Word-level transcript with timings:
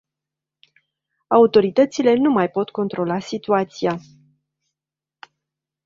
Autoritățile 1.27 2.13
nu 2.15 2.29
mai 2.29 2.49
pot 2.49 2.69
controla 2.69 3.19
situația. 3.19 3.99